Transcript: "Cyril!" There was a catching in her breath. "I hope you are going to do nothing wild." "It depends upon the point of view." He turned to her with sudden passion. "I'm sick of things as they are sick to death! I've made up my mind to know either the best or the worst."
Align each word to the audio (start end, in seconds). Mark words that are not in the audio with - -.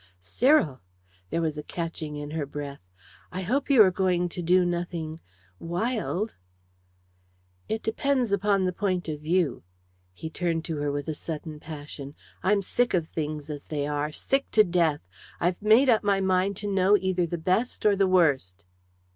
"Cyril!" 0.19 0.81
There 1.29 1.43
was 1.43 1.59
a 1.59 1.61
catching 1.63 2.15
in 2.15 2.31
her 2.31 2.47
breath. 2.47 2.81
"I 3.31 3.43
hope 3.43 3.69
you 3.69 3.83
are 3.83 3.91
going 3.91 4.29
to 4.29 4.41
do 4.41 4.65
nothing 4.65 5.19
wild." 5.59 6.33
"It 7.69 7.83
depends 7.83 8.31
upon 8.31 8.65
the 8.65 8.73
point 8.73 9.07
of 9.07 9.19
view." 9.21 9.61
He 10.11 10.31
turned 10.31 10.65
to 10.65 10.77
her 10.77 10.91
with 10.91 11.15
sudden 11.15 11.59
passion. 11.59 12.15
"I'm 12.41 12.63
sick 12.63 12.95
of 12.95 13.09
things 13.09 13.47
as 13.51 13.65
they 13.65 13.85
are 13.85 14.11
sick 14.11 14.49
to 14.53 14.63
death! 14.63 15.01
I've 15.39 15.61
made 15.61 15.87
up 15.87 16.03
my 16.03 16.19
mind 16.19 16.57
to 16.65 16.67
know 16.67 16.97
either 16.97 17.27
the 17.27 17.37
best 17.37 17.85
or 17.85 17.95
the 17.95 18.07
worst." 18.07 18.65